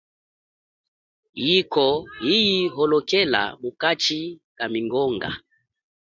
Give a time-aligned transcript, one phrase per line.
[1.45, 1.85] Yikwo,
[2.33, 4.19] iyi holokela mukachi
[4.57, 5.29] kamingonga.